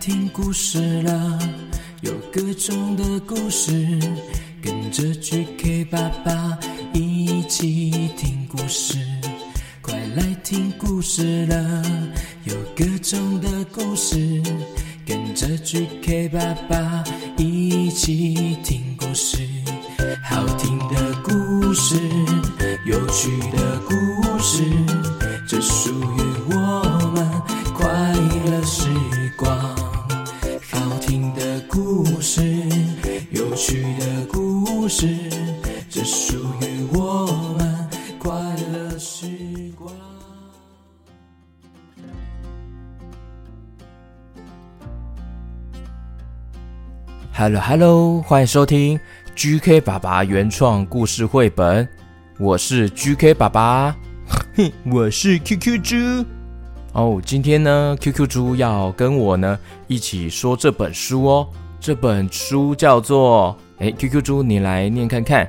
[0.00, 1.38] 听故事了，
[2.02, 3.72] 有各种的故事，
[4.62, 6.58] 跟着 GK 爸爸
[6.94, 8.96] 一起听故事。
[9.82, 11.82] 快来听故事了，
[12.44, 14.40] 有各种的故事，
[15.04, 17.04] 跟着 GK 爸爸
[17.36, 19.57] 一起听故事。
[47.40, 48.98] Hello Hello，欢迎收听。
[49.36, 51.88] GK 爸爸原创故事绘本，
[52.36, 53.94] 我是 GK 爸爸，
[54.56, 55.96] 哼， 我是 QQ 猪。
[56.94, 59.56] 哦，今天呢，QQ 猪要跟我呢
[59.86, 61.48] 一起说这本书哦。
[61.78, 63.56] 这本书叫做……
[63.78, 65.48] 哎，QQ 猪，你来念看看。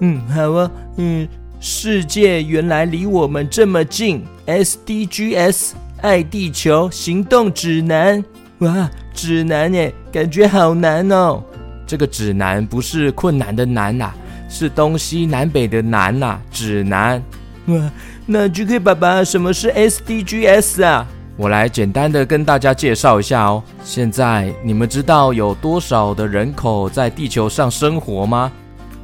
[0.00, 0.70] 嗯，好啊。
[0.96, 1.28] 嗯，
[1.60, 8.24] 世界原来离我们这么近，SDGs 爱地球行动指南。
[8.60, 11.42] 哇，指南耶，感觉好难哦。
[11.86, 14.16] 这个指南不是困难的难呐、啊，
[14.48, 16.40] 是东西南北的南呐、啊。
[16.50, 17.22] 指南，
[17.66, 17.90] 哇，
[18.24, 21.06] 那 GK 爸爸，什么是 SDGs 啊？
[21.36, 23.62] 我来简单的跟大家介绍一下哦。
[23.84, 28.50] 现在你们知道有多少的人口在地球上生活吗？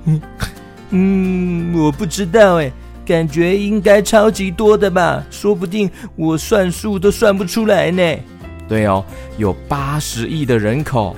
[0.06, 0.20] 嗯
[0.94, 2.72] 嗯，我不知道哎，
[3.04, 5.22] 感觉应该超级多的吧？
[5.30, 8.02] 说不定我算数都算不出来呢。
[8.72, 9.04] 对哦，
[9.36, 11.14] 有八十亿的人口。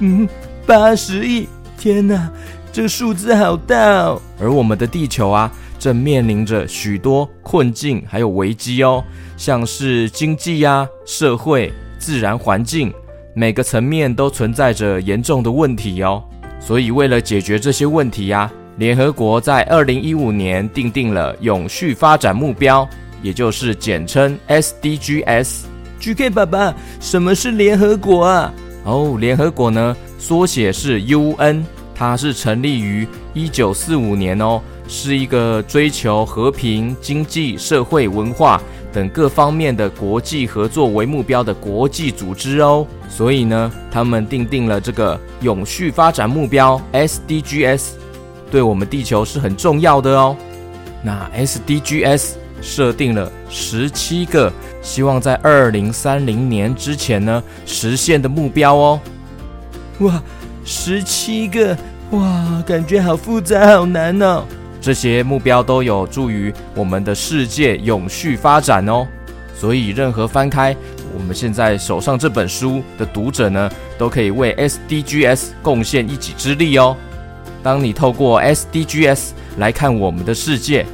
[0.00, 0.28] 嗯。
[0.66, 1.48] 八十亿！
[1.78, 2.28] 天哪，
[2.70, 4.20] 这个数字好大哦！
[4.38, 9.02] 而我们的地球啊，正面临着许多困境还有危机哦，
[9.38, 12.92] 像是经济呀、啊、社会、自然环境，
[13.32, 16.22] 每个层面都存在着严重的问题哦。
[16.60, 22.86] 所以，为了解决这些问题呀、啊，联合国在二零一五年订定了永续发展目标，
[23.22, 25.67] 也就是简称 SDGs。
[26.00, 28.52] GK 爸爸，什么是联合国啊？
[28.84, 29.96] 哦，联合国呢？
[30.18, 31.64] 缩写是 UN，
[31.94, 38.60] 它是成立于一九四五年哦，是一个追求和平、经济、社会、文化
[38.92, 42.86] 等各方面的国际合作为目标的国际组织哦。
[43.08, 47.82] 所以呢，他们订定了这个永续发展目标 SDGs，
[48.50, 50.36] 对我们地球是很重要的哦。
[51.02, 54.52] 那 SDGs 设定了十七个，
[54.82, 59.00] 希望在二零三零年之前呢实现的目标哦。
[60.00, 60.22] 哇，
[60.64, 61.76] 十七个
[62.10, 64.44] 哇，感觉好复杂，好难哦。
[64.80, 69.06] 这些目标都有助于我们的世界永续发展哦。
[69.54, 70.74] 所以，任何翻开
[71.12, 76.96] 我们现在手上这本书的读者呢，都可以为 SDGs 贡献一己之力哦。
[77.60, 80.86] 当你透过 SDGs 来看我们的世界，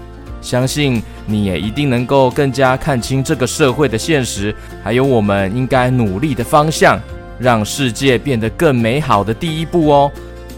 [0.45, 7.01] 相信你也一定能够更加看清这个社会的现实，还有我们应该努力的方向。
[7.37, 10.13] 让世界变得更美好的第一步哦，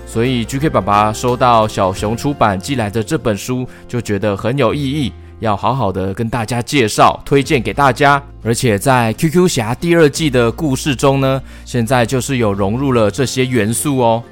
[0.06, 5.10] 所以 GK 爸爸收到小熊出版寄来的这本书，就觉得很有意义，
[5.40, 8.22] 要好好的跟大家介绍、推荐给大家。
[8.44, 14.22] 而且在 QQ 侠第二季的故事中呢，现在就是有融入了这些元素哦。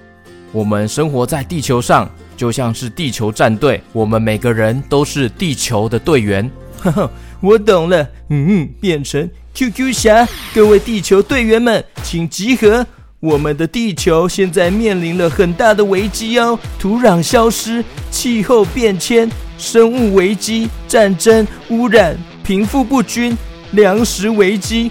[0.54, 6.48] 我们生活在地球上，就像是地球战队，我们每个人都是地球的队员。
[6.78, 7.10] 呵呵，
[7.40, 9.28] 我懂了，嗯，变成。
[9.52, 12.86] QQ 侠，各位地球队员们，请集合！
[13.18, 19.28] 我们的地球现在面临了很大的危机哦，土壤消失、气候变迁、
[19.58, 23.36] 生物危机、战争、污染、贫富不均、
[23.72, 24.88] 粮食危机。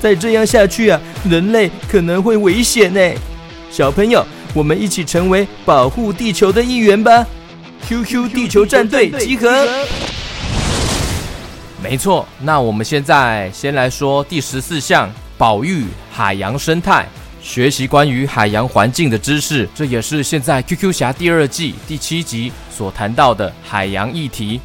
[0.00, 1.00] 再这样下去啊，
[1.30, 3.00] 人类可能会危险呢。
[3.70, 4.24] 小朋友，
[4.56, 7.26] 我们一起成为保护地球的一员吧
[7.86, 9.46] ！QQ 地球战队集合！
[11.82, 17.06] 没错，那我们现在先来说第十四项：保育海洋生态，
[17.42, 19.68] 学习关于海洋环境的知识。
[19.74, 24.58] 这也是现在 QQ 侠第二季第七集所谈到的海洋议题。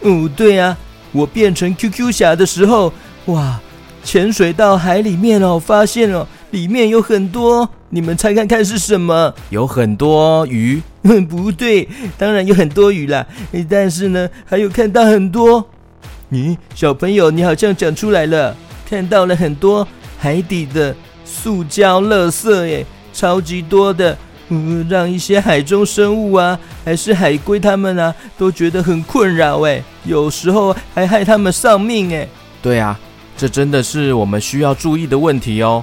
[0.00, 0.74] 哦，对啊，
[1.12, 2.90] 我变成 QQ 侠的时候，
[3.26, 3.60] 哇，
[4.02, 9.34] 潜水到海里面哦，发现了里面有很多，你们猜看看是什么？
[9.50, 10.80] 有很多鱼？
[11.02, 13.26] 嗯不对，当然有很多鱼啦，
[13.68, 15.68] 但是呢，还有看到很多。
[16.30, 18.56] 咦，小朋友，你好像讲出来了，
[18.88, 19.86] 看到了很多
[20.16, 24.16] 海底的塑胶垃圾耶，超级多的，
[24.50, 32.28] 嗯，让一些海中生物啊，还是海龟他们啊，都觉得很困扰哎，有时候还害他们丧命哎。
[32.62, 32.96] 对啊，
[33.36, 35.82] 这真的是我们需要注意的问题哦。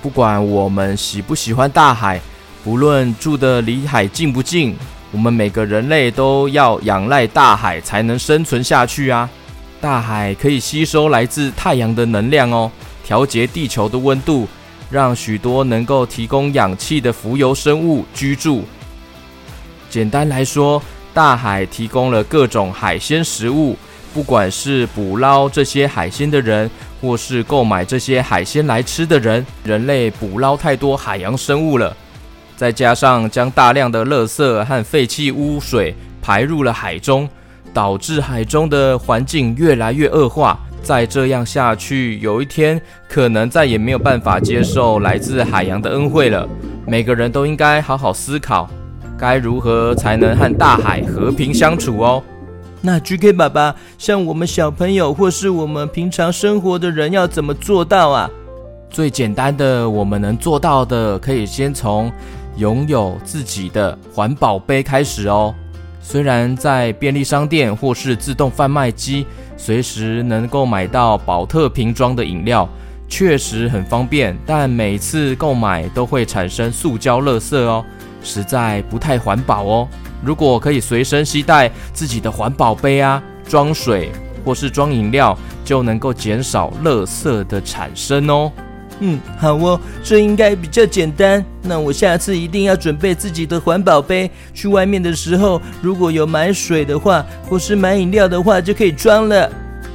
[0.00, 2.20] 不管我们喜不喜欢大海，
[2.62, 4.76] 不论住得离海近不近，
[5.10, 9.28] 我们每个人类都要仰赖大海才能生存下去啊！
[9.80, 12.70] 大海可以吸收来自太阳的能量哦，
[13.04, 14.46] 调节地球的温度，
[14.90, 18.64] 让许多能够提供氧气的浮游生物居住。
[19.90, 20.80] 简单来说，
[21.12, 23.76] 大海提供了各种海鲜食物。
[24.14, 26.68] 不管是捕捞这些海鲜的人，
[27.00, 31.96] 或是购买这些海鲜来吃的人，人类捕捞太多海洋生物了，
[32.56, 37.28] 再加上将大量的垃圾和废弃污水排入了海中，
[37.72, 40.58] 导致海中的环境越来越恶化。
[40.80, 46.48] 再这样下去，有一天可能再也没有办法接受来自海洋的恩惠了。
[46.86, 48.70] 每个人都应该好好思考，
[49.18, 52.22] 该如何才能和大海和平相处哦。
[52.80, 58.30] 那 GK 爸爸，像我们小朋友或是我们平常生活的人，要怎么做到啊？
[58.88, 62.10] 最简单的，我们能做到的，可以先从
[62.56, 65.54] 拥有自己的环保杯开始哦。
[66.00, 69.26] 虽然在便利商店或是自动贩卖机，
[69.56, 72.66] 随时能够买到宝特瓶装的饮料，
[73.08, 77.84] 确实很方便，但每次购买都会产生塑胶垃圾哦，
[78.22, 79.88] 实在不太环保哦。
[80.24, 84.10] 如果可以随身携带自己的环保杯啊，装水
[84.44, 88.50] 或是装饮料，就能够减少垃圾的产生哦。
[89.00, 91.44] 嗯，好哦，这应该比较简单。
[91.62, 99.48] 那我下次一定要准备自己的环保杯，去外面的时候，如果有买水的话，或是买饮料的话，就可以装了。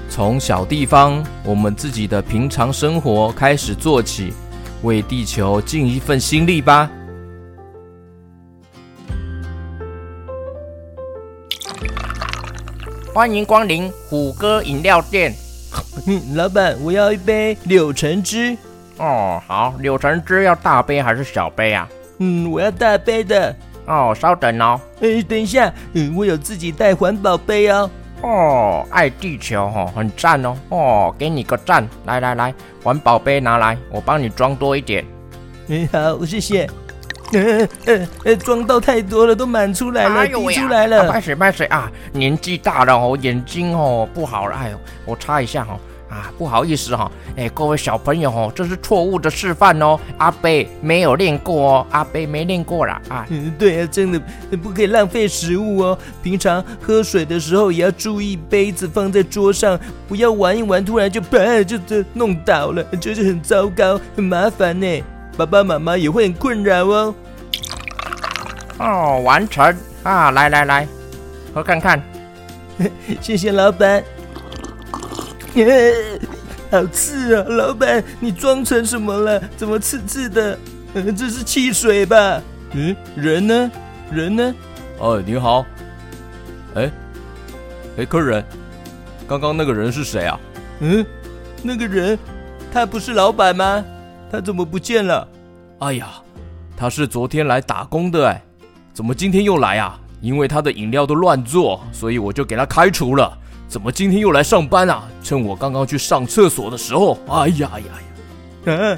[0.09, 4.31] 从小地方，我们自己的平常生活开始做起，
[4.83, 6.89] 为地球尽一份心力吧。
[13.13, 15.31] 欢迎光临虎哥饮料店。
[16.07, 18.57] 嗯， 老板，我要一杯柳橙汁。
[18.97, 21.87] 哦，好，柳橙汁要大杯还是小杯啊？
[22.17, 23.55] 嗯，我要大杯的。
[23.85, 24.81] 哦，稍等哦。
[24.99, 27.87] 哎，等一下，嗯，我有自己带环保杯哦。
[28.23, 30.55] 哦，爱地球哦，很赞哦。
[30.69, 31.87] 哦，给你个赞。
[32.05, 32.51] 来来来，
[32.83, 35.05] 环保杯拿来，我帮你装多一点。
[35.67, 36.67] 嗯，好，谢谢。
[37.33, 41.11] 呃呃呃，装到太多了，都满出来了，哎、滴出来了。
[41.11, 41.91] 拍水拍水啊！
[42.11, 44.55] 年纪大了哦，眼睛哦不好了。
[44.55, 45.79] 哎呦，我擦一下哈、哦。
[46.09, 47.11] 啊，不好意思哈、哦。
[47.35, 49.99] 哎，各位小朋友哦，这是错误的示范哦。
[50.19, 53.01] 阿贝没有练过哦，阿贝没练过啦。
[53.09, 53.25] 啊。
[53.29, 54.21] 嗯，对啊，真的
[54.61, 55.97] 不可以浪费食物哦。
[56.21, 65.03] 平常喝水的时候也要注意，杯子放在桌上，不要玩一玩，突然就啪就这弄倒了，就是很糟糕，很麻烦呢。
[65.35, 67.15] 爸爸妈妈也会很困扰哦。
[68.83, 70.31] 哦，完成啊！
[70.31, 70.87] 来来来，
[71.53, 72.01] 喝看看。
[73.21, 74.03] 谢谢老板。
[76.69, 77.45] 好刺啊！
[77.47, 79.41] 老板，你装成什么了？
[79.55, 80.59] 怎么刺刺的？
[80.93, 82.41] 这是汽水吧？
[82.73, 83.71] 嗯，人呢？
[84.11, 84.53] 人呢？
[84.97, 85.65] 哦，你好。
[86.75, 86.91] 哎，
[87.97, 88.43] 哎，客人，
[89.27, 90.37] 刚刚那个人是谁啊？
[90.79, 91.05] 嗯，
[91.61, 92.19] 那个人，
[92.73, 93.85] 他不是老板吗？
[94.29, 95.25] 他怎么不见了？
[95.79, 96.07] 哎呀，
[96.75, 98.43] 他是昨天来打工的哎。
[98.93, 99.99] 怎么今天又来啊？
[100.21, 103.37] 因为他的饮料都乱做，所以我就给他开除了。
[103.67, 105.03] 怎么今天又来上班啊？
[105.23, 107.81] 趁我刚刚去上厕所的时候，哎呀呀
[108.65, 108.73] 呀！
[108.73, 108.97] 啊，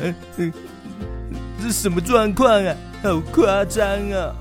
[1.64, 2.76] 这什么状况啊？
[3.02, 4.36] 好夸张啊！